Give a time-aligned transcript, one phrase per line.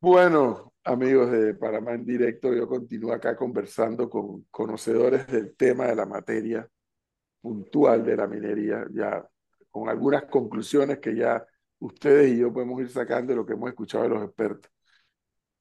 [0.00, 5.96] Bueno, amigos de Panamá en directo, yo continúo acá conversando con conocedores del tema de
[5.96, 6.68] la materia
[7.40, 9.28] puntual de la minería, ya
[9.70, 11.44] con algunas conclusiones que ya
[11.80, 14.70] ustedes y yo podemos ir sacando de lo que hemos escuchado de los expertos.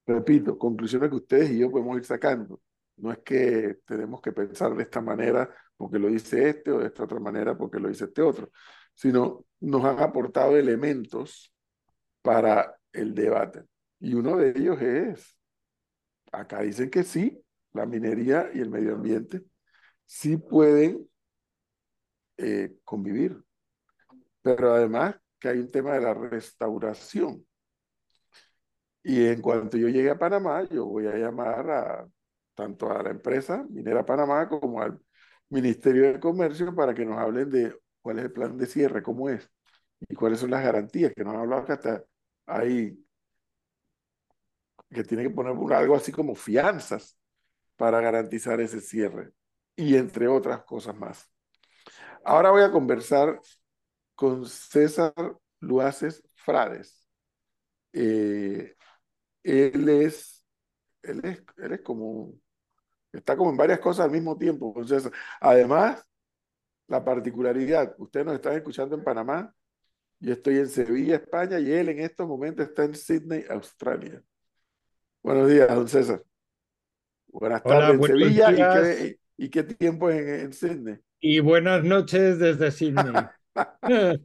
[0.05, 2.61] Repito, conclusiones que ustedes y yo podemos ir sacando.
[2.97, 6.87] No es que tenemos que pensar de esta manera porque lo dice este o de
[6.87, 8.51] esta otra manera porque lo dice este otro,
[8.93, 11.53] sino nos han aportado elementos
[12.21, 13.65] para el debate.
[13.99, 15.37] Y uno de ellos es,
[16.31, 17.43] acá dicen que sí,
[17.73, 19.43] la minería y el medio ambiente
[20.05, 21.07] sí pueden
[22.37, 23.43] eh, convivir.
[24.41, 27.45] Pero además que hay un tema de la restauración.
[29.03, 32.07] Y en cuanto yo llegue a Panamá, yo voy a llamar a
[32.55, 34.99] tanto a la empresa Minera Panamá como al
[35.49, 39.29] Ministerio de Comercio para que nos hablen de cuál es el plan de cierre, cómo
[39.29, 39.49] es
[40.09, 42.03] y cuáles son las garantías, que nos han hablado que hasta
[42.45, 42.97] hay
[44.89, 47.17] que tiene que poner algo así como fianzas
[47.75, 49.31] para garantizar ese cierre
[49.75, 51.29] y entre otras cosas más.
[52.23, 53.39] Ahora voy a conversar
[54.15, 55.13] con César
[55.59, 57.07] Luaces Frades.
[57.93, 58.75] Eh,
[59.43, 60.45] él, es,
[61.03, 62.33] él, es, él es como,
[63.13, 64.73] está como en varias cosas al mismo tiempo.
[65.39, 66.03] Además,
[66.87, 69.53] la particularidad, ustedes nos están escuchando en Panamá,
[70.19, 74.23] yo estoy en Sevilla, España, y él en estos momentos está en Sydney, Australia.
[75.27, 76.23] Buenos días, don César.
[77.27, 78.49] Buenas tardes en Sevilla.
[78.49, 80.99] ¿Y qué, ¿Y qué, tiempo en, en Sydney?
[81.19, 83.13] Y buenas noches desde Sydney.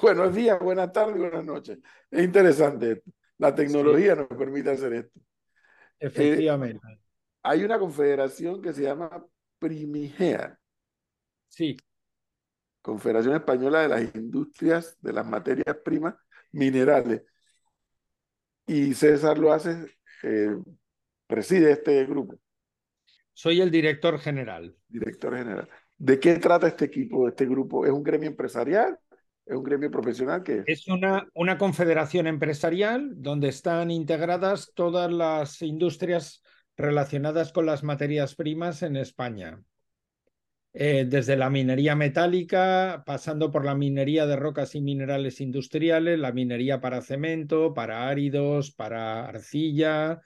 [0.00, 1.78] buenos días, buenas tardes, buenas noches.
[2.10, 3.10] Es interesante esto.
[3.36, 4.20] La tecnología sí.
[4.20, 5.20] nos permite hacer esto.
[5.98, 6.80] Efectivamente.
[6.90, 6.98] Eh,
[7.42, 9.22] hay una confederación que se llama
[9.58, 10.58] Primigea.
[11.48, 11.76] Sí.
[12.80, 16.14] Confederación Española de las Industrias de las Materias Primas
[16.52, 17.24] Minerales
[18.66, 19.86] y César lo hace,
[20.22, 20.56] eh,
[21.26, 22.38] preside este grupo.
[23.32, 24.76] Soy el director general.
[24.88, 25.68] Director general.
[25.96, 27.86] ¿De qué trata este equipo, este grupo?
[27.86, 28.98] ¿Es un gremio empresarial?
[29.46, 30.42] ¿Es un gremio profesional?
[30.42, 30.64] ¿Qué es?
[30.66, 36.42] Es una, una confederación empresarial donde están integradas todas las industrias
[36.76, 39.62] relacionadas con las materias primas en España.
[40.74, 46.32] Eh, desde la minería metálica, pasando por la minería de rocas y minerales industriales, la
[46.32, 50.22] minería para cemento, para áridos, para arcilla,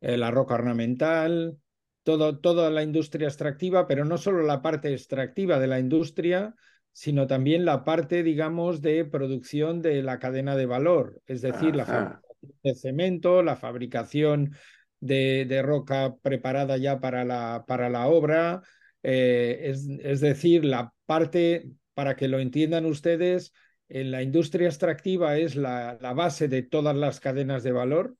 [0.00, 1.56] eh, la roca ornamental,
[2.02, 6.56] todo, toda la industria extractiva, pero no solo la parte extractiva de la industria,
[6.90, 11.76] sino también la parte, digamos, de producción de la cadena de valor, es decir, Ajá.
[11.76, 14.56] la fabricación de cemento, la fabricación
[14.98, 18.62] de, de roca preparada ya para la, para la obra,
[19.02, 23.52] eh, es, es, decir, la parte, para que lo entiendan ustedes,
[23.88, 28.16] en la industria extractiva es la, la, base de todas las cadenas de valor,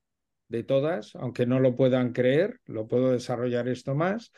[0.49, 4.33] de todas, aunque no lo puedan creer, lo puedo desarrollar esto más.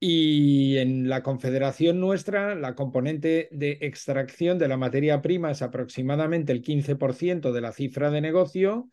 [0.00, 6.52] Y en la confederación nuestra, la componente de extracción de la materia prima es aproximadamente
[6.52, 8.88] el 15% de la cifra de negocio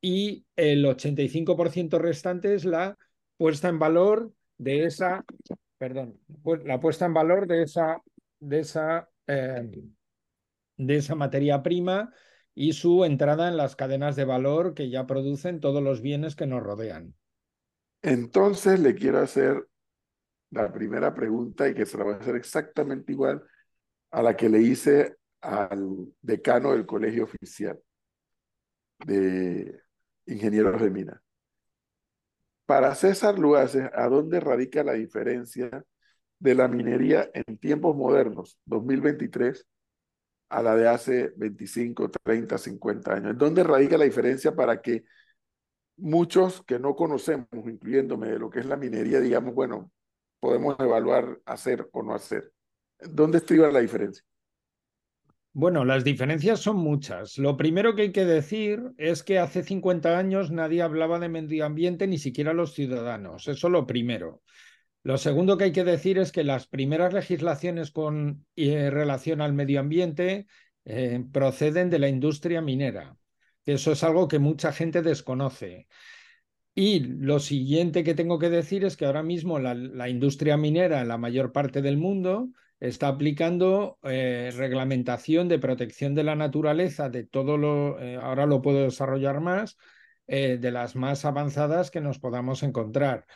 [0.00, 2.96] y el 85% restante es la
[3.36, 5.24] puesta en valor de esa
[5.78, 6.20] perdón,
[6.64, 8.02] la puesta en valor de esa,
[8.40, 9.70] de esa, eh,
[10.76, 12.12] de esa materia prima
[12.54, 16.46] y su entrada en las cadenas de valor que ya producen todos los bienes que
[16.46, 17.14] nos rodean.
[18.02, 19.66] Entonces le quiero hacer
[20.50, 23.42] la primera pregunta y que se la voy a hacer exactamente igual
[24.10, 27.78] a la que le hice al decano del colegio oficial
[29.04, 29.80] de
[30.26, 31.25] ingenieros de minas.
[32.66, 35.84] Para César Luaces, ¿a dónde radica la diferencia
[36.40, 39.66] de la minería en tiempos modernos, 2023,
[40.48, 43.30] a la de hace 25, 30, 50 años?
[43.32, 45.04] ¿En dónde radica la diferencia para que
[45.96, 49.92] muchos que no conocemos, incluyéndome de lo que es la minería, digamos, bueno,
[50.40, 52.52] podemos evaluar hacer o no hacer?
[52.98, 54.24] ¿Dónde estriba la diferencia?
[55.58, 57.38] Bueno, las diferencias son muchas.
[57.38, 61.64] Lo primero que hay que decir es que hace 50 años nadie hablaba de medio
[61.64, 63.48] ambiente, ni siquiera los ciudadanos.
[63.48, 64.42] Eso lo primero.
[65.02, 69.54] Lo segundo que hay que decir es que las primeras legislaciones con eh, relación al
[69.54, 70.46] medio ambiente
[70.84, 73.16] eh, proceden de la industria minera.
[73.64, 75.88] Eso es algo que mucha gente desconoce.
[76.74, 81.00] Y lo siguiente que tengo que decir es que ahora mismo la, la industria minera
[81.00, 82.50] en la mayor parte del mundo
[82.80, 88.62] está aplicando eh, reglamentación de protección de la naturaleza, de todo lo, eh, ahora lo
[88.62, 89.76] puedo desarrollar más,
[90.26, 93.26] eh, de las más avanzadas que nos podamos encontrar.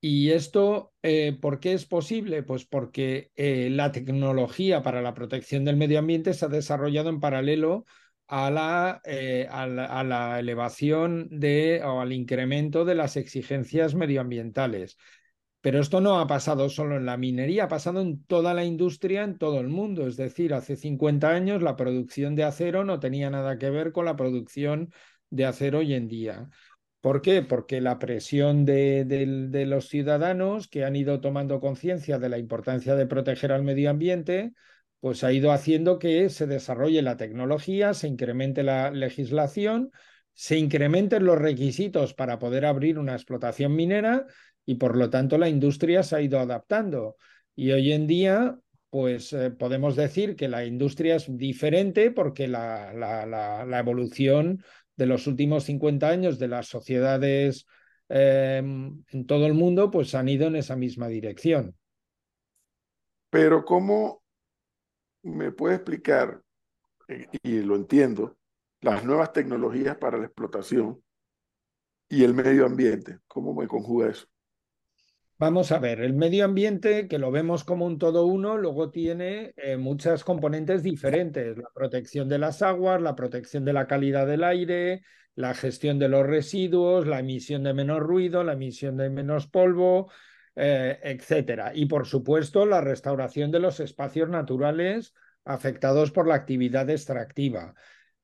[0.00, 0.92] Y esto,
[1.40, 2.42] ¿por qué es posible?
[2.42, 7.86] Pues porque la tecnología para la protección del medio ambiente se ha desarrollado en paralelo
[8.28, 14.96] a la, eh, a la, elevación de, o al incremento de las exigencias medioambientales.
[15.66, 19.24] Pero esto no ha pasado solo en la minería, ha pasado en toda la industria,
[19.24, 20.06] en todo el mundo.
[20.06, 24.04] Es decir, hace 50 años la producción de acero no tenía nada que ver con
[24.04, 24.92] la producción
[25.28, 26.50] de acero hoy en día.
[27.00, 27.42] ¿Por qué?
[27.42, 33.06] Porque la presión de, los ciudadanos que han ido tomando conciencia de la importancia de
[33.08, 34.52] proteger al medio ambiente,
[35.00, 39.90] pues ha ido haciendo que se desarrolle la tecnología, se incremente la legislación,
[40.32, 44.26] se incrementen los requisitos para poder abrir una explotación minera
[44.66, 47.16] y por lo tanto la industria se ha ido adaptando.
[47.54, 48.58] Y hoy en día,
[48.90, 54.62] pues eh, podemos decir que la industria es diferente porque la, la, evolución
[54.96, 57.66] de los últimos 50 años de las sociedades
[58.08, 61.76] em, en todo el mundo, pues han ido en esa misma dirección.
[63.30, 64.22] Pero ¿cómo
[65.22, 66.40] me puede explicar,
[67.42, 68.36] y lo entiendo,
[68.80, 71.02] las nuevas tecnologías para la explotación
[72.08, 73.18] y el medio ambiente?
[73.26, 74.26] ¿Cómo me conjuga eso?
[75.38, 79.52] Vamos a ver, el medio ambiente, que lo vemos como un todo uno, luego tiene
[79.58, 81.58] eh, muchas componentes diferentes.
[81.58, 85.02] La protección de las aguas, la protección de la calidad del aire,
[85.34, 90.10] la gestión de los residuos, la emisión de menos ruido, la emisión de menos polvo,
[90.54, 91.72] eh, etcétera.
[91.74, 95.12] Y por supuesto, la restauración de los espacios naturales
[95.44, 97.74] afectados por la actividad extractiva.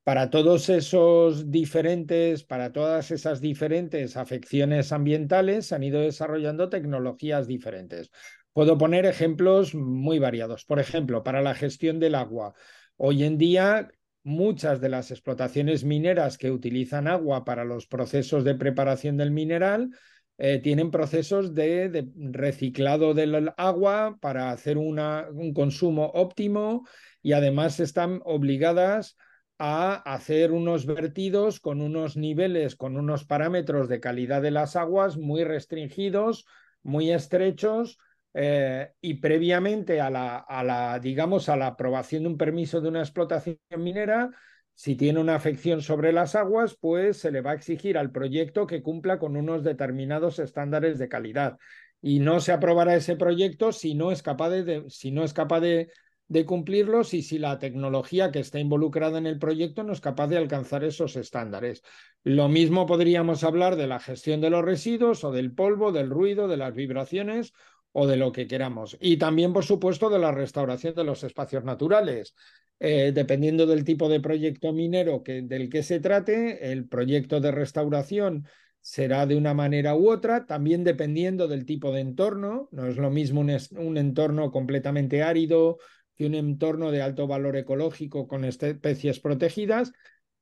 [0.04, 7.46] Para todos esos diferentes, para todas esas diferentes afecciones ambientales, se han ido desarrollando tecnologías
[7.46, 8.10] diferentes.
[8.52, 10.64] Puedo poner ejemplos muy variados.
[10.64, 12.52] Por ejemplo, para la gestión del agua.
[12.96, 13.90] Hoy en día,
[14.24, 19.90] muchas de las explotaciones mineras que utilizan agua para los procesos de preparación del mineral
[20.38, 26.86] eh, tienen procesos de, reciclado del agua para hacer un consumo óptimo
[27.22, 34.00] y además están obligadas a hacer unos vertidos con unos niveles, con unos parámetros de
[34.00, 36.46] calidad de las aguas muy restringidos,
[36.82, 37.98] muy estrechos,
[38.34, 42.88] eh, y previamente a la, a la, digamos, a la aprobación de un permiso de
[42.88, 44.30] una explotación minera,
[44.74, 48.66] si tiene una afección sobre las aguas, pues se le va a exigir al proyecto
[48.66, 51.58] que cumpla con unos determinados estándares de calidad.
[52.00, 55.60] Y no se aprobará ese proyecto si no es capaz de, si no es capaz
[55.60, 55.92] de,
[56.32, 60.28] de cumplirlos y si la tecnología que está involucrada en el proyecto no es capaz
[60.28, 61.82] de alcanzar esos estándares.
[62.24, 66.48] Lo mismo podríamos hablar de la gestión de los residuos o del polvo, del ruido,
[66.48, 67.52] de las vibraciones
[67.92, 68.96] o de lo que queramos.
[69.00, 72.34] Y también, por supuesto, de la restauración de los espacios naturales.
[72.80, 77.52] Eh, dependiendo del tipo de proyecto minero que, del que se trate, el proyecto de
[77.52, 78.48] restauración
[78.80, 82.68] será de una manera u otra, también dependiendo del tipo de entorno.
[82.72, 85.78] No es lo mismo un, un entorno completamente árido
[86.24, 89.92] un entorno de alto valor ecológico con especies protegidas,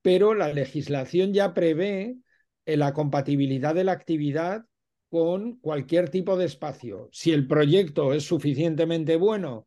[0.03, 2.17] pero la legislación ya prevé
[2.67, 4.65] eh, la compatibilidad de la actividad
[5.09, 7.09] con cualquier tipo de espacio.
[7.13, 9.67] Si el proyecto es suficientemente bueno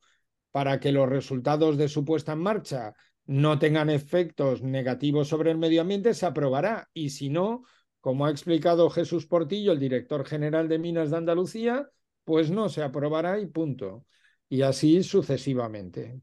[0.52, 2.94] para que los resultados de su puesta en marcha
[3.26, 6.90] no tengan efectos negativos sobre el medio ambiente, se aprobará.
[6.94, 7.64] Y si no,
[8.00, 11.90] como ha explicado Jesús Portillo, el director general de Minas de Andalucía,
[12.24, 14.06] pues no se aprobará y punto.
[14.54, 16.22] Y así sucesivamente.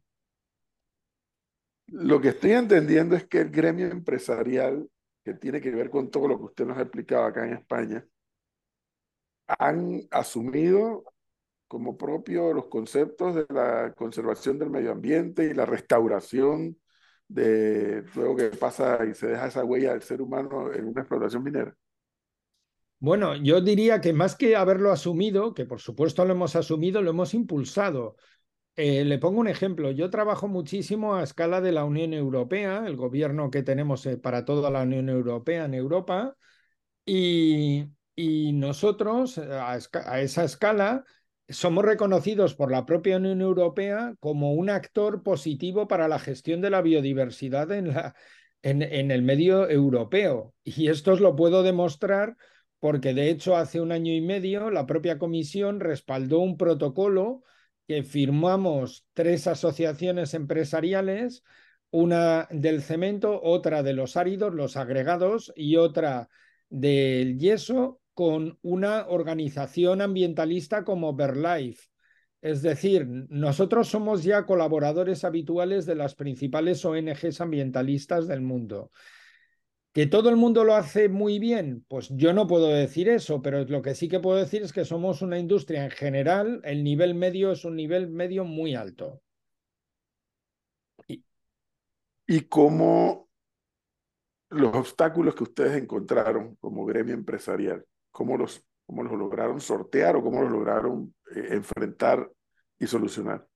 [1.89, 4.89] Lo que estoy entendiendo es que el gremio empresarial,
[5.25, 8.07] que tiene que ver con todo lo que usted nos ha explicado acá en España,
[9.49, 11.13] han asumido
[11.67, 16.81] como propio los conceptos de la conservación del medio ambiente y la restauración
[17.27, 21.43] de luego que pasa y se deja esa huella del ser humano en una explotación
[21.43, 21.77] minera?
[23.01, 27.11] Bueno, yo diría que más que haberlo asumido, que por supuesto lo hemos asumido, lo
[27.11, 28.17] hemos impulsado.
[28.77, 29.91] Eh, le pongo un ejemplo.
[29.91, 34.45] Yo trabajo muchísimo a escala de la Unión Europea, el gobierno que tenemos eh, para
[34.45, 36.37] toda la Unión Europea en Europa,
[37.07, 37.87] y,
[38.53, 41.05] nosotros a, a esa escala
[41.51, 46.71] somos reconocidos por la propia Unión Europea como un actor positivo para la gestión de
[46.71, 47.91] la biodiversidad en,
[48.83, 50.55] el medio europeo.
[50.63, 52.37] Y esto os lo puedo demostrar
[52.81, 57.45] porque, de hecho, hace un año y medio la propia Comisión respaldó un protocolo
[57.87, 61.45] que firmamos tres asociaciones empresariales,
[61.91, 66.29] una del cemento, otra de los áridos, los agregados, y otra
[66.71, 71.91] del yeso, con una organización ambientalista como BerLife.
[72.43, 78.91] Es decir, nosotros somos ya colaboradores habituales de las principales ONGs ambientalistas del mundo.
[79.93, 81.85] ¿Que todo el mundo lo hace muy bien?
[81.89, 84.85] Pues yo no puedo decir eso, pero lo que sí que puedo decir es que
[84.85, 89.21] somos una industria en general, el nivel medio es un nivel medio muy alto.
[92.27, 93.29] ¿Y, cómo
[94.51, 100.23] los obstáculos que ustedes encontraron como gremio empresarial, ¿cómo los, cómo los lograron sortear o
[100.23, 102.31] cómo los lograron eh, enfrentar
[102.79, 103.50] y solucionar?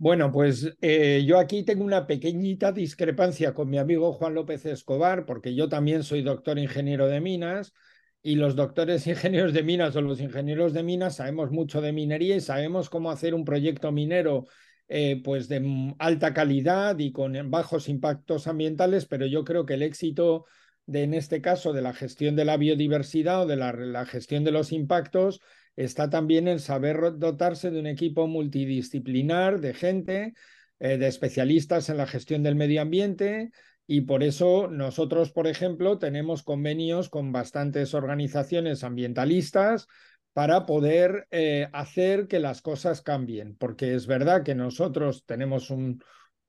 [0.00, 5.26] Bueno, pues eh, yo aquí tengo una pequeñita discrepancia con mi amigo Juan López Escobar,
[5.26, 7.74] porque yo también soy doctor ingeniero de minas
[8.22, 12.36] y los doctores ingenieros de minas o los ingenieros de minas sabemos mucho de minería
[12.36, 14.46] y sabemos cómo hacer un proyecto minero
[14.86, 19.82] eh, pues de alta calidad y con bajos impactos ambientales, pero yo creo que el
[19.82, 20.44] éxito
[20.86, 24.52] de, en este caso, de la gestión de la biodiversidad o de la gestión de
[24.52, 25.40] los impactos
[25.78, 30.34] está también el saber dotarse de un equipo multidisciplinar de gente,
[30.80, 33.52] eh, de especialistas en la gestión del medio ambiente.
[33.86, 39.86] Y por eso nosotros, por ejemplo, tenemos convenios con bastantes organizaciones ambientalistas
[40.32, 46.02] para poder eh, hacer que las cosas cambien, porque es verdad que nosotros tenemos un,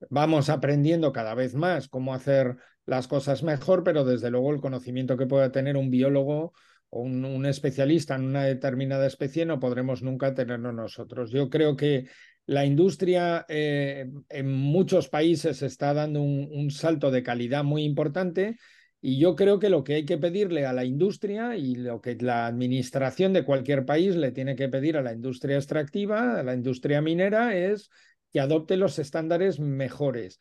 [0.09, 2.57] vamos aprendiendo cada vez más cómo hacer
[2.87, 6.53] las cosas mejor, pero desde luego el conocimiento que pueda tener un biólogo
[6.89, 11.31] o un, especialista en una determinada especie no podremos nunca tenerlo nosotros.
[11.31, 12.07] Yo creo que
[12.45, 18.57] la industria eh, en muchos países está dando un, salto de calidad muy importante
[19.01, 22.15] y yo creo que lo que hay que pedirle a la industria y lo que
[22.15, 26.53] la administración de cualquier país le tiene que pedir a la industria extractiva, a la
[26.53, 27.89] industria minera, es
[28.33, 30.39] que adopte los estándares mejores.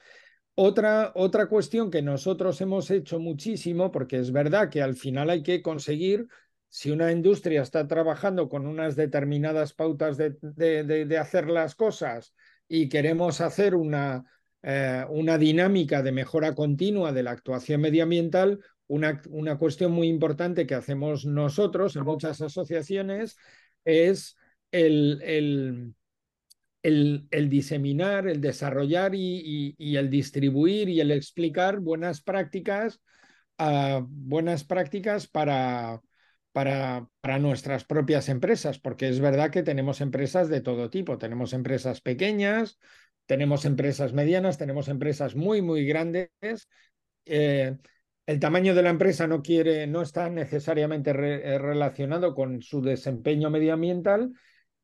[0.60, 5.44] Otra, otra cuestión que nosotros hemos hecho muchísimo, porque es verdad que al final hay
[5.44, 6.26] que conseguir,
[6.68, 12.34] si una industria está trabajando con unas determinadas pautas de, de, hacer las cosas
[12.66, 14.24] y queremos hacer una,
[14.62, 20.66] eh, una dinámica de mejora continua de la actuación medioambiental, una, una cuestión muy importante
[20.66, 23.36] que hacemos nosotros en muchas asociaciones
[23.84, 24.36] es
[24.72, 25.94] el, el
[26.88, 33.00] el, diseminar, el desarrollar y, el distribuir y el explicar buenas prácticas,
[33.58, 36.00] ah, buenas prácticas para,
[36.52, 42.00] para, nuestras propias empresas, porque es verdad que tenemos empresas de todo tipo, tenemos empresas
[42.00, 42.78] pequeñas,
[43.26, 46.30] tenemos empresas medianas, tenemos empresas muy, muy grandes.
[47.26, 47.76] Eh,
[48.26, 53.50] el tamaño de la empresa no quiere, no está necesariamente eh, relacionado con su desempeño
[53.50, 54.32] medioambiental,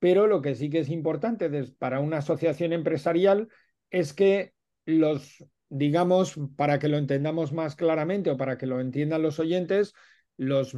[0.04, 3.49] pero lo que sí que es importante para una asociación empresarial
[3.88, 4.52] es que
[4.84, 9.94] los, digamos, para que lo entendamos más claramente o para que lo entiendan los oyentes,
[10.37, 10.76] los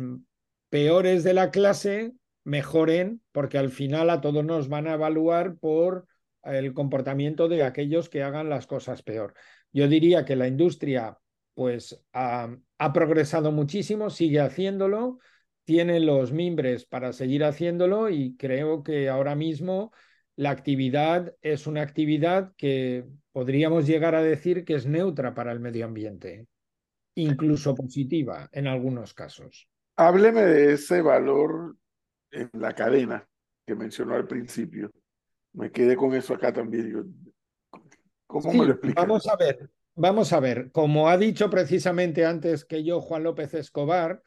[0.70, 2.12] peores de la clase
[2.44, 6.06] mejoren, porque al final a todos nos van a evaluar por
[6.44, 9.34] el comportamiento de aquellos que hagan las cosas peor.
[9.72, 11.18] Yo diría que la industria
[11.54, 15.18] pues ha, ha progresado muchísimo, sigue haciéndolo,
[15.66, 19.92] tiene los mimbres para seguir haciéndolo y creo que ahora mismo
[20.36, 25.58] la actividad es una actividad que podríamos llegar a decir que es neutra para el
[25.58, 26.46] medio ambiente,
[27.16, 29.68] incluso positiva en algunos casos.
[29.96, 31.76] Hábleme de ese valor
[32.30, 33.26] en la cadena
[33.66, 34.92] que mencionó al principio.
[35.52, 37.12] Me quedé con eso acá también.
[38.28, 39.00] ¿Cómo me lo explica?
[39.00, 40.70] Vamos a ver, vamos a ver.
[40.70, 44.22] Como ha dicho precisamente antes que yo Juan López Escobar,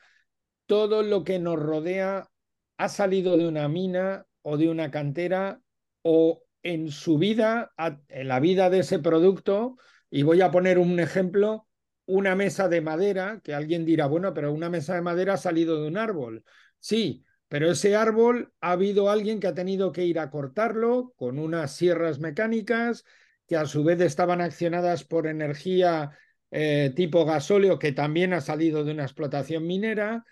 [0.70, 2.30] todo lo que nos rodea
[2.78, 5.64] ha salido de una mina o de una cantera
[6.04, 7.74] o en su vida,
[8.08, 9.78] en la vida de ese producto,
[10.12, 11.68] y voy a poner un ejemplo,
[12.06, 15.82] una mesa de madera, que alguien dirá, bueno, pero una mesa de madera ha salido
[15.82, 16.44] de un árbol.
[16.78, 21.40] Sí, pero ese árbol ha habido alguien que ha tenido que ir a cortarlo con
[21.40, 23.06] unas sierras mecánicas
[23.48, 26.12] que a su vez estaban accionadas por energía
[26.52, 30.26] eh, tipo gasóleo que también ha salido de una explotación minera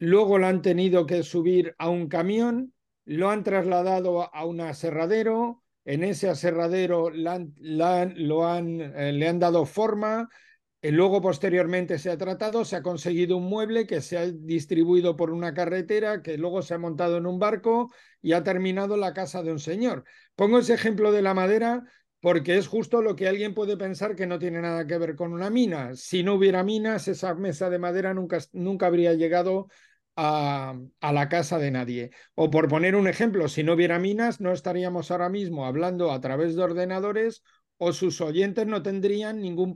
[0.00, 5.62] luego lo han tenido que subir a un camión, lo han trasladado a un aserradero,
[5.84, 10.28] en ese aserradero lo han, eh, le han dado forma,
[10.82, 15.16] eh, luego posteriormente se ha tratado, se ha conseguido un mueble que se ha distribuido
[15.16, 17.92] por una carretera, que luego se ha montado en un barco
[18.22, 20.04] y ha terminado la casa de un señor.
[20.34, 21.84] Pongo ese ejemplo de la madera
[22.20, 25.32] porque es justo lo que alguien puede pensar que no tiene nada que ver con
[25.32, 25.94] una mina.
[25.94, 29.68] Si no hubiera minas, esa mesa de madera nunca, nunca habría llegado
[30.22, 32.10] a, la casa de nadie.
[32.34, 36.20] O por poner un ejemplo, si no hubiera minas, no estaríamos ahora mismo hablando a
[36.20, 37.42] través de ordenadores
[37.78, 39.72] o sus oyentes no tendrían ningún,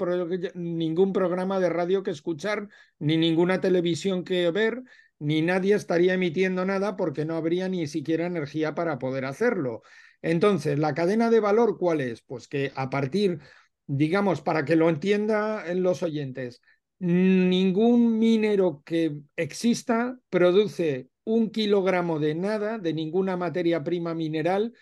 [0.54, 4.82] ningún programa de radio que escuchar, ni ninguna televisión que ver,
[5.18, 9.80] ni nadie estaría emitiendo nada porque no habría ni siquiera energía para poder hacerlo.
[10.20, 12.20] Entonces, la cadena de valor, ¿cuál es?
[12.20, 13.40] Pues que a partir,
[13.86, 16.60] digamos, para que lo entiendan los oyentes,
[16.98, 24.74] ningún minero que exista produce un kilogramo de nada, de ninguna materia prima mineral,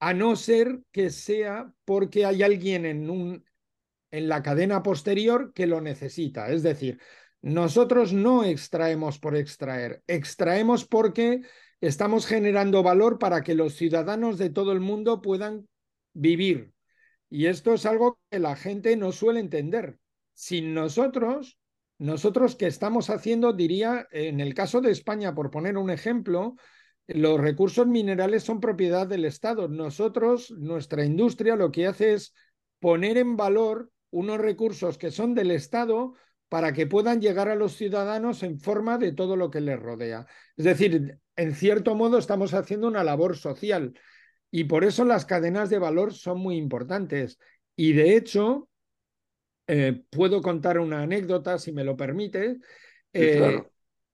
[0.00, 3.44] a no ser que sea porque hay alguien en un,
[4.10, 6.50] en la cadena posterior que lo necesita.
[6.50, 7.00] Es decir,
[7.42, 11.42] nosotros no extraemos por extraer, extraemos porque
[11.80, 15.68] estamos generando valor para que los ciudadanos de todo el mundo puedan
[16.12, 16.72] vivir.
[17.28, 19.98] Y esto es algo que la gente no suele entender.
[20.34, 21.58] Sin nosotros,
[21.98, 26.56] nosotros que estamos haciendo, diría, en el caso de España, por poner un ejemplo,
[27.06, 29.68] los recursos minerales son propiedad del Estado.
[29.68, 32.34] Nosotros, nuestra industria, lo que hace es
[32.80, 36.14] poner en valor unos recursos que son del Estado
[36.48, 40.26] para que puedan llegar a los ciudadanos en forma de todo lo que les rodea.
[40.56, 43.98] Es decir, en cierto modo estamos haciendo una labor social
[44.50, 47.38] y por eso las cadenas de valor son muy importantes.
[47.74, 48.68] Y de hecho,
[49.66, 52.58] eh, puedo contar una anécdota, si me lo permite.
[53.12, 53.62] Eh,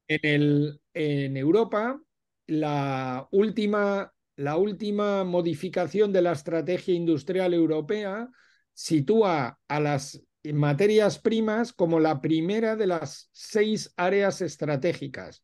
[0.09, 2.00] en, el, en Europa,
[2.47, 8.28] la última, la última modificación de la estrategia industrial europea
[8.73, 15.42] sitúa a las materias primas como la primera de las seis áreas estratégicas.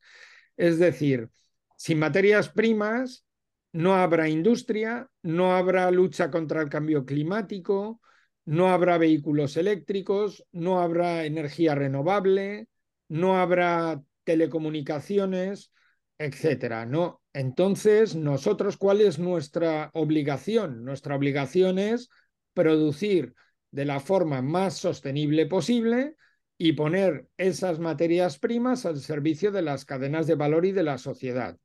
[0.57, 1.29] Es decir,
[1.77, 3.25] sin materias primas
[3.73, 8.01] no habrá industria, no habrá lucha contra el cambio climático,
[8.47, 12.69] no habrá vehículos eléctricos, no habrá energía renovable,
[13.09, 15.73] no habrá telecomunicaciones,
[16.19, 17.23] etcétera, ¿no?
[17.33, 20.85] Entonces, nosotros, ¿cuál es nuestra obligación?
[20.85, 22.09] Nuestra obligación es
[22.55, 23.35] producir
[23.71, 26.17] de la forma más sostenible posible
[26.57, 30.99] y poner esas materias primas al servicio de las cadenas de valor y de la
[30.99, 31.59] sociedad.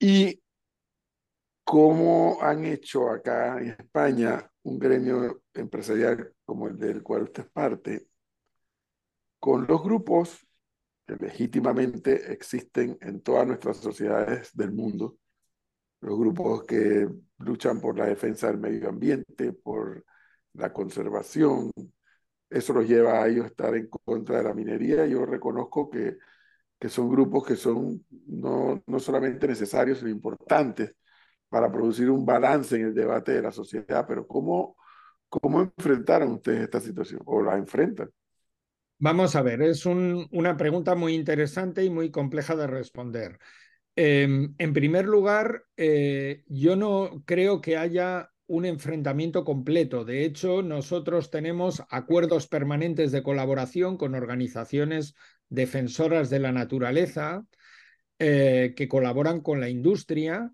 [0.00, 0.40] ¿Y
[1.64, 7.50] cómo han hecho acá en España un gremio empresarial como el del cual usted es
[7.50, 8.08] parte,
[9.38, 10.46] con los grupos
[11.06, 15.18] que legítimamente existen en todas nuestras sociedades del mundo,
[16.00, 20.04] los grupos que luchan por la defensa del medio ambiente, por
[20.54, 21.70] la conservación,
[22.50, 25.06] eso los lleva a ellos a estar en contra de la minería.
[25.06, 26.18] Yo reconozco que,
[26.78, 30.94] que son grupos que son no, no solamente necesarios, sino importantes
[31.54, 34.04] para producir un balance en el debate de la sociedad.
[34.08, 34.76] Pero ¿cómo,
[35.28, 38.10] cómo enfrentaron ustedes esta situación o la enfrentan?
[38.98, 43.38] Vamos a ver, es una pregunta muy interesante y muy compleja de responder.
[43.94, 50.04] Em, en primer lugar, eh, yo no creo que haya un enfrentamiento completo.
[50.04, 55.14] De hecho, nosotros tenemos acuerdos permanentes de colaboración con organizaciones
[55.48, 57.46] defensoras de la naturaleza
[58.18, 60.52] eh, que colaboran con la industria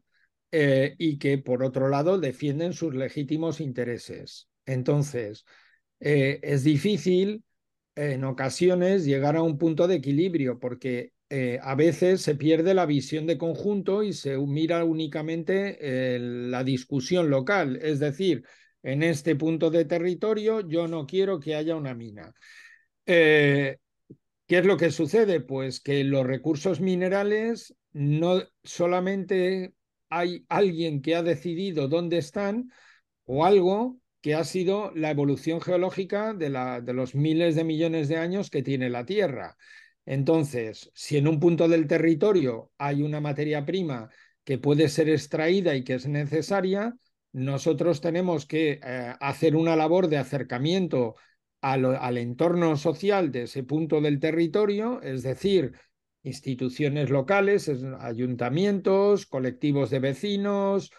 [0.53, 4.49] eh, y que, por otro lado, defienden sus legítimos intereses.
[4.67, 5.45] Entonces,
[5.99, 7.45] es difícil
[7.95, 12.87] en ocasiones llegar a un punto de equilibrio, porque eh, a veces se pierde la
[12.87, 17.79] visión de conjunto y se mira únicamente eh, la discusión local.
[17.83, 18.45] Es decir,
[18.83, 22.35] en este punto de territorio yo no quiero que haya una mina.
[23.07, 23.79] Eh,
[24.49, 25.41] ¿Qué es lo que sucede?
[25.41, 29.73] Pues que los recursos minerales no solamente
[30.11, 32.71] hay alguien que ha decidido dónde están
[33.25, 36.51] o algo que ha sido la evolución geológica de,
[36.93, 39.57] los miles de millones de años que tiene la Tierra.
[40.05, 44.11] Entonces, si en un punto del territorio hay una materia prima
[44.45, 46.95] que puede ser extraída y que es necesaria,
[47.33, 51.15] nosotros tenemos que eh, hacer una labor de acercamiento
[51.61, 55.75] al entorno social de ese punto del territorio, es decir,
[56.23, 60.91] instituciones locales, ayuntamientos, colectivos de vecinos,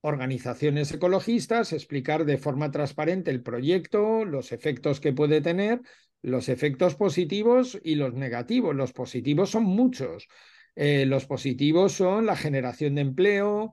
[0.00, 5.80] organizaciones ecologistas, explicar de forma transparente el proyecto, los efectos que puede tener,
[6.20, 8.74] los efectos positivos y los negativos.
[8.74, 10.28] Los positivos son muchos.
[10.76, 13.72] Eh, los positivos son la generación de empleo,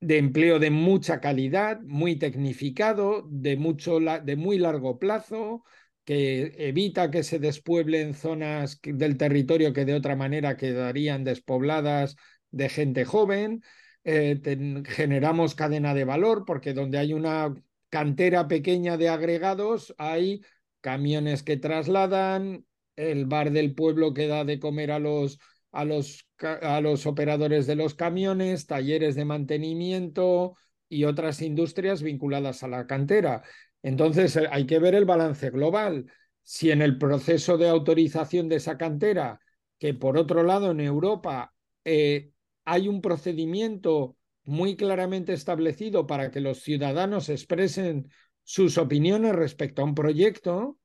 [0.00, 5.64] de empleo de mucha calidad, muy tecnificado, de, mucho, de muy largo plazo,
[6.06, 12.16] que evita que se despueblen zonas del territorio que de otra manera quedarían despobladas
[12.52, 13.62] de gente joven.
[14.04, 14.40] Eh,
[14.86, 17.52] generamos cadena de valor porque donde hay una
[17.90, 20.42] cantera pequeña de agregados hay
[20.80, 22.64] camiones que trasladan,
[22.94, 25.40] el bar del pueblo que da de comer a los,
[25.72, 30.54] a los, a los operadores de los camiones, talleres de mantenimiento
[30.88, 33.42] y otras industrias vinculadas a la cantera.
[33.82, 36.10] Entonces eh, hay que ver el balance global.
[36.42, 39.40] Si en el proceso de autorización de esa cantera,
[39.78, 42.30] que por otro lado en Europa eh,
[42.64, 48.10] hay un procedimiento muy claramente establecido para que los ciudadanos expresen
[48.44, 50.78] sus opiniones respecto a un proyecto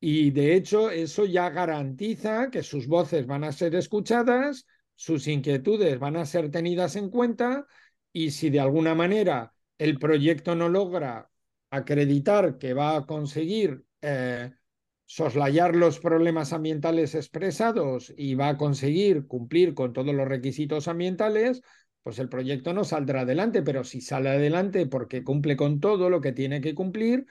[0.00, 5.98] y de hecho eso ya garantiza que sus voces van a ser escuchadas, sus inquietudes
[5.98, 7.66] van a ser tenidas en cuenta
[8.12, 11.30] y si de alguna manera el proyecto no logra
[11.70, 14.52] acreditar que va a conseguir eh,
[15.06, 21.62] soslayar los problemas ambientales expresados y va a conseguir cumplir con todos los requisitos ambientales,
[22.02, 26.20] pues el proyecto no saldrá adelante, pero si sale adelante porque cumple con todo lo
[26.20, 27.26] que tiene que cumplir,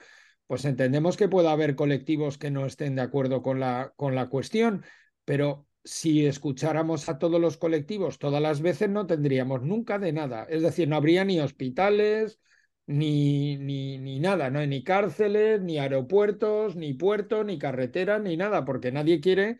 [0.46, 4.28] pues entendemos que puede haber colectivos que no estén de acuerdo con la, con la
[4.28, 4.84] cuestión,
[5.24, 10.44] pero si escucháramos a todos los colectivos todas las veces no tendríamos nunca de nada.
[10.50, 12.40] Es decir, no habría ni hospitales,
[12.86, 18.36] ni, ni, ni nada, no hay ni cárceles, ni aeropuertos, ni puertos, ni carreteras, ni
[18.36, 19.58] nada, porque nadie quiere,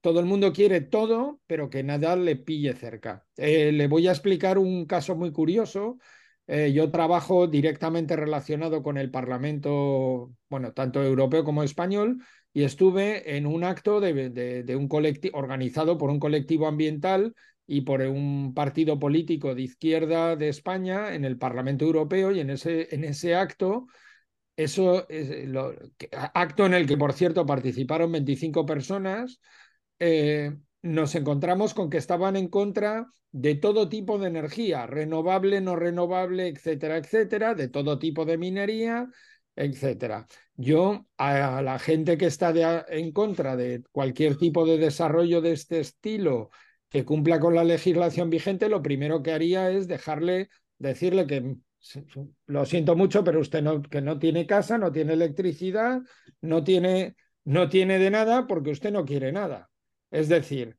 [0.00, 3.26] todo el mundo quiere todo, pero que nada le pille cerca.
[3.36, 5.98] Eh, le voy a explicar un caso muy curioso.
[6.46, 13.36] Eh, yo trabajo directamente relacionado con el Parlamento, bueno, tanto europeo como español, y estuve
[13.36, 17.34] en un acto de, de un colectivo organizado por un colectivo ambiental
[17.66, 22.50] y por un partido político de izquierda de España en el Parlamento Europeo y en
[22.50, 23.86] ese, en ese acto,
[24.56, 25.74] eso es lo,
[26.34, 29.40] acto en el que, por cierto, participaron 25 personas,
[29.98, 35.74] eh, nos encontramos con que estaban en contra de todo tipo de energía, renovable, no
[35.76, 39.08] renovable, etcétera, etcétera, de todo tipo de minería,
[39.56, 40.26] etcétera.
[40.56, 45.80] Yo a la gente que está en contra de cualquier tipo de desarrollo de este
[45.80, 46.50] estilo
[46.94, 51.56] que cumpla con la legislación vigente, lo primero que haría es dejarle, decirle que
[52.46, 56.02] lo siento mucho, pero usted no, que no tiene casa, no tiene electricidad,
[56.40, 59.72] no tiene, no tiene de nada porque usted no quiere nada.
[60.12, 60.76] Es decir,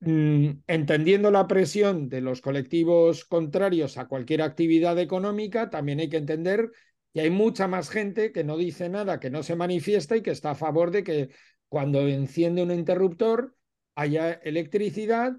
[0.00, 6.16] mm, entendiendo la presión de los colectivos contrarios a cualquier actividad económica, también hay que
[6.16, 6.70] entender
[7.12, 10.30] que hay mucha más gente que no dice nada, que no se manifiesta y que
[10.30, 11.28] está a favor de que
[11.68, 13.57] cuando enciende un interruptor
[13.98, 15.36] haya electricidad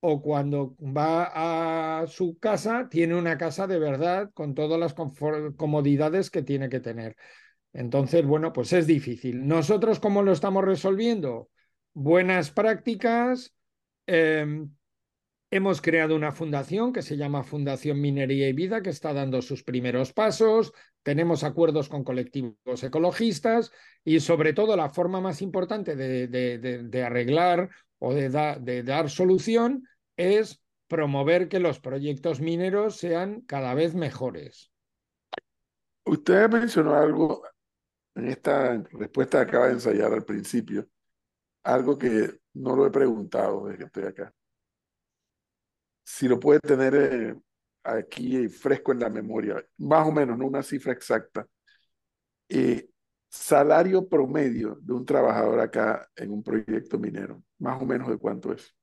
[0.00, 6.30] o cuando va a su casa tiene una casa de verdad con todas las comodidades
[6.30, 7.16] que tiene que tener.
[7.74, 9.46] Entonces, bueno, pues es difícil.
[9.46, 11.50] Nosotros, ¿cómo lo estamos resolviendo?
[11.92, 13.54] Buenas prácticas.
[14.06, 14.70] Em,
[15.50, 19.62] hemos creado una fundación que se llama Fundación Minería y Vida, que está dando sus
[19.62, 20.72] primeros pasos.
[21.02, 23.70] Tenemos acuerdos con colectivos ecologistas
[24.02, 30.60] y sobre todo la forma más importante de, de arreglar o de, dar solución es
[30.86, 34.72] promover que los proyectos mineros sean cada vez mejores.
[36.04, 37.42] Usted mencionó algo
[38.14, 40.88] en esta respuesta que acaba de ensayar al principio,
[41.62, 44.34] algo que no lo he preguntado desde que estoy acá.
[46.04, 47.34] Si lo puede tener eh,
[47.84, 51.46] aquí fresco en la memoria, más o menos, no una cifra exacta.
[52.48, 52.88] Eh,
[53.28, 58.52] salario promedio de un trabajador acá en un proyecto minero, más o menos de cuánto
[58.52, 58.74] es.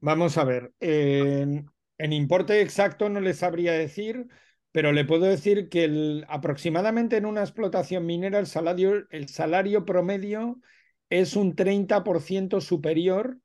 [0.00, 1.66] Vamos a ver, en,
[1.98, 4.26] importe exacto no le sabría decir,
[4.72, 10.60] pero le puedo decir que aproximadamente en una explotación minera el salario, el salario promedio
[11.08, 13.38] es un 30% superior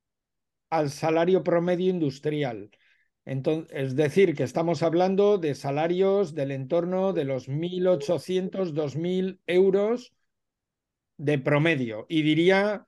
[0.69, 2.71] al salario promedio industrial.
[3.23, 10.13] Entonces, es decir, que estamos hablando de salarios del entorno de los 1.800, 2.000 euros
[11.17, 12.05] de promedio.
[12.09, 12.87] Y diría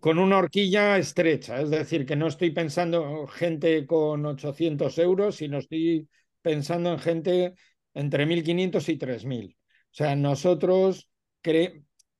[0.00, 5.58] con una horquilla estrecha, es decir, que no estoy pensando gente con 800 euros, sino
[5.58, 6.08] estoy
[6.42, 7.54] pensando en gente
[7.94, 9.56] entre 1.500 y 3.000.
[9.56, 9.58] O
[9.90, 11.08] sea, nosotros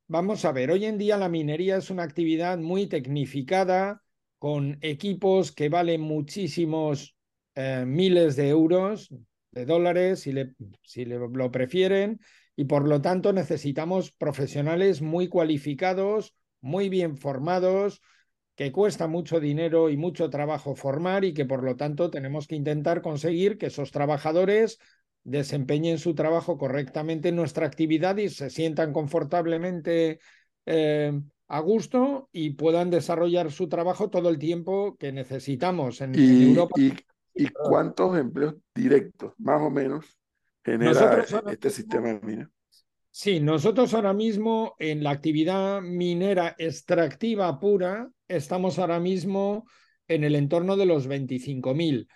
[0.08, 4.02] vamos a ver, hoy en día la minería es una actividad muy tecnificada,
[4.38, 7.16] con equipos que valen muchísimos
[7.54, 9.12] eh, miles de euros,
[9.50, 12.20] de dólares, si, le, si lo prefieren,
[12.54, 16.34] y por lo tanto necesitamos profesionales muy cualificados,
[16.66, 18.02] muy bien formados,
[18.56, 22.56] que cuesta mucho dinero y mucho trabajo formar y que por lo tanto tenemos que
[22.56, 24.78] intentar conseguir que esos trabajadores
[25.22, 30.20] desempeñen su trabajo correctamente en nuestra actividad y se sientan confortablemente
[30.64, 31.12] eh,
[31.48, 36.74] a gusto y puedan desarrollar su trabajo todo el tiempo que necesitamos en, Europa.
[37.34, 40.18] Y, cuántos empleos directos, más o menos,
[40.64, 42.50] genera este sistema de mina?
[43.18, 49.64] Sí, nosotros ahora mismo en la actividad minera extractiva pura estamos ahora mismo
[50.06, 52.08] en el entorno de los 25.000.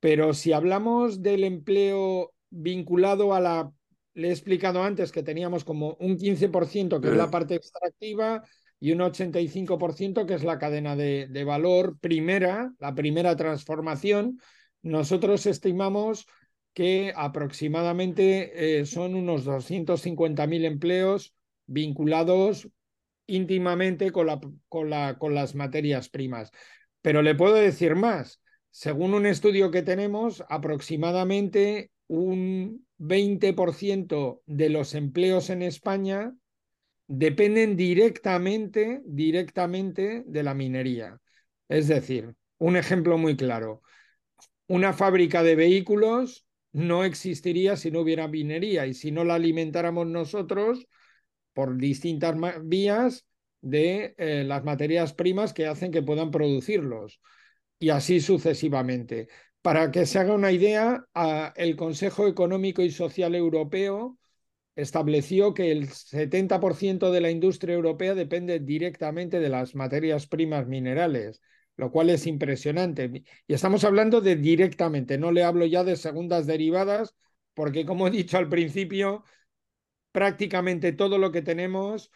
[0.00, 3.72] Pero si hablamos del empleo vinculado a la,
[4.14, 7.30] le he explicado antes que teníamos como un 15% que es la eh.
[7.30, 8.42] parte extractiva
[8.80, 14.40] y un 85% que es la cadena de, de, valor primera, la primera transformación.
[14.82, 16.26] Nosotros estimamos
[16.78, 21.34] que aproximadamente eh, son unos 250.000 empleos
[21.66, 22.68] vinculados
[23.26, 24.28] íntimamente con,
[24.68, 26.52] con las materias primas.
[27.02, 34.94] Pero le puedo decir más, según un estudio que tenemos, aproximadamente un 20% de los
[34.94, 36.32] empleos en España
[37.08, 41.18] dependen directamente, directamente de la minería.
[41.68, 43.82] Es decir, un ejemplo muy claro,
[44.68, 46.44] una fábrica de vehículos
[46.78, 50.86] no existiría si no hubiera minería y si no la alimentáramos nosotros
[51.52, 53.26] por distintas vías
[53.60, 57.20] de eh, las materias primas que hacen que puedan producirlos
[57.80, 59.28] y así sucesivamente.
[59.60, 61.04] Para que se haga una idea,
[61.56, 64.16] el Consejo Económico y Social Europeo
[64.76, 71.42] estableció que el 70% de la industria europea depende directamente de las materias primas minerales,
[71.78, 73.24] lo cual es impresionante.
[73.46, 77.14] Y estamos hablando de directamente, no le hablo ya de segundas derivadas,
[77.54, 79.24] porque como he dicho al principio,
[80.12, 82.10] prácticamente todo lo que tenemos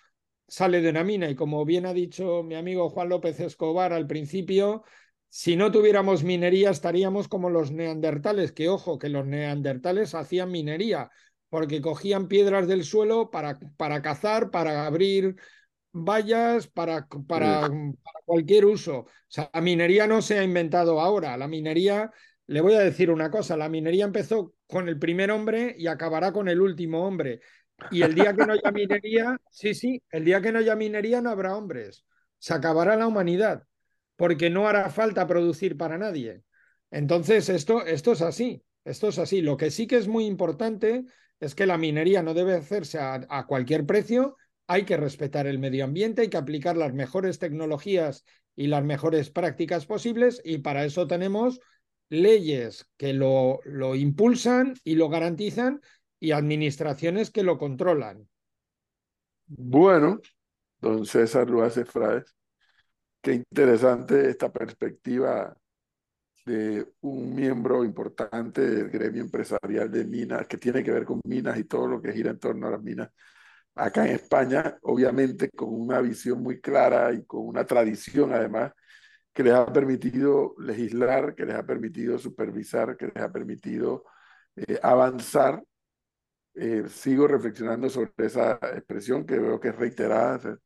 [0.49, 4.09] sale de una mina y como bien ha dicho mi amigo Juan López Escobar al
[4.09, 4.83] principio,
[5.29, 11.11] si no tuviéramos minería estaríamos como los neandertales, que ojo, que los neandertales hacían minería,
[11.49, 15.37] porque cogían piedras del suelo para, para cazar, para abrir
[15.93, 17.71] vallas, para, para,
[18.25, 18.99] cualquier uso.
[18.99, 22.11] O sea, la minería no se ha inventado ahora, la minería,
[22.47, 26.33] le voy a decir una cosa, la minería empezó con el primer hombre y acabará
[26.33, 27.41] con el último hombre.
[27.91, 31.21] Y el día que no haya minería, sí, sí, el día que no haya minería
[31.21, 32.05] no habrá hombres.
[32.39, 33.65] Se acabará la humanidad
[34.17, 36.43] porque no hará falta producir para nadie.
[36.91, 39.41] Entonces, esto, esto es así, esto es así.
[39.41, 41.05] Lo que sí que es muy importante
[41.41, 45.85] es que la minería no debe hacerse a, cualquier precio, hay que respetar el medio
[45.85, 51.07] ambiente, hay que aplicar las mejores tecnologías y las mejores prácticas posibles y para eso
[51.07, 51.61] tenemos
[52.09, 55.81] leyes que lo, lo impulsan y lo garantizan
[56.21, 58.29] y administraciones que lo controlan.
[59.47, 60.21] Bueno,
[60.81, 62.35] don César Luaces Frades,
[63.23, 65.57] Qué interesante esta perspectiva
[66.45, 71.57] de un miembro importante del gremio empresarial de minas, que tiene que ver con minas
[71.57, 73.11] y todo lo que gira en torno a las minas.
[73.75, 78.73] Acá en España, obviamente con una visión muy clara y con una tradición además
[79.33, 84.05] que les ha permitido legislar, que les ha permitido supervisar, que les ha permitido
[84.57, 85.65] eh, avanzar.
[86.55, 90.59] Eh, sigo reflexionando sobre esa expresión que veo que es reiterada.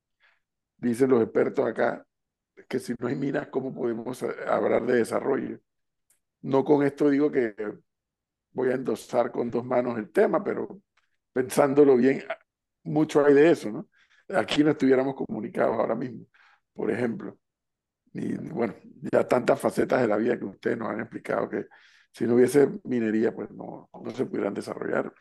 [0.78, 2.04] Dicen los expertos acá,
[2.68, 5.60] que si no hay minas, ¿cómo podemos eh, hablar de desarrollo?
[6.42, 7.54] No con esto digo que
[8.52, 10.80] voy a endosar con dos manos el tema, pero
[11.32, 12.24] pensándolo bien,
[12.87, 13.88] mucho hay de eso, ¿no?
[14.37, 16.27] Aquí no estuviéramos comunicados ahora mismo,
[16.72, 17.38] por ejemplo.
[18.12, 18.75] Y bueno,
[19.12, 21.66] ya tantas facetas de la vida que ustedes nos han explicado que
[22.12, 25.12] si no hubiese minería, pues no, no se pudieran desarrollar.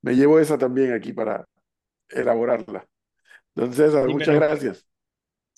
[0.00, 1.46] me llevo esa también aquí para
[2.08, 2.86] elaborarla.
[3.54, 4.88] Entonces, muchas gracias.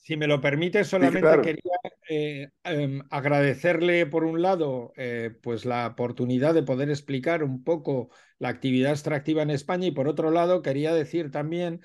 [0.03, 1.77] Si me lo permite, solamente quería
[2.09, 8.09] eh, em, agradecerle, por un lado, eh, pues la oportunidad de poder explicar un poco
[8.39, 11.83] la actividad extractiva en España y, por otro lado, quería decir también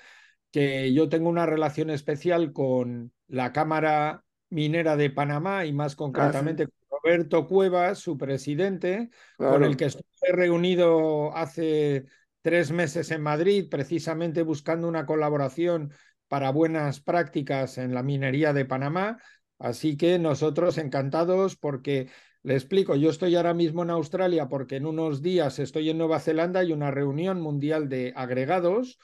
[0.50, 5.96] que yo tengo una relación especial con la Cámara Minera de Panamá y más ah,
[5.96, 12.06] concretamente con Roberto Cuevas, su presidente, con el que estuve reunido hace
[12.40, 15.92] tres meses en Madrid, precisamente buscando una colaboración
[16.28, 19.18] para buenas prácticas en la minería de Panamá.
[19.58, 22.08] Así que nosotros encantados porque
[22.42, 26.20] le explico, yo estoy ahora mismo en Australia porque en unos días estoy en Nueva
[26.20, 28.98] Zelanda y una reunión mundial de agregados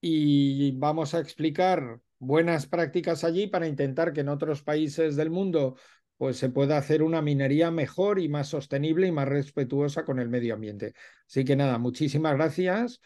[0.00, 5.76] y vamos a explicar buenas prácticas allí para intentar que en otros países del mundo
[6.16, 10.28] pues se pueda hacer una minería mejor y más sostenible y más respetuosa con el
[10.28, 10.94] medio ambiente.
[11.28, 13.00] Así que nada, muchísimas gracias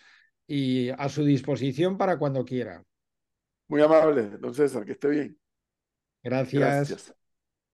[0.47, 2.85] y a su disposición para cuando quiera.
[3.71, 5.39] Muy amable, don César, que esté bien.
[6.25, 6.61] Gracias.
[6.61, 7.20] Gracias.